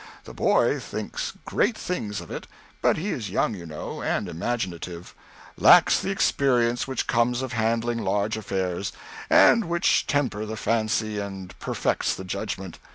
The 0.23 0.33
boy 0.33 0.79
thinks 0.79 1.33
great 1.45 1.77
things 1.77 2.21
of 2.21 2.31
it, 2.31 2.47
but 2.81 2.97
he 2.97 3.09
is 3.09 3.29
young, 3.29 3.53
you 3.53 3.67
know, 3.67 4.01
and 4.01 4.27
imaginative; 4.27 5.13
lacks 5.59 5.99
the 5.99 6.09
experience 6.09 6.87
which 6.87 7.05
comes 7.05 7.43
of 7.43 7.53
handling 7.53 7.99
large 7.99 8.35
affairs, 8.35 8.91
and 9.29 9.65
which 9.65 10.07
tempers 10.07 10.47
the 10.49 10.57
fancy 10.57 11.19
and 11.19 11.53
perfects 11.59 12.15
the 12.15 12.23
judgment. 12.23 12.79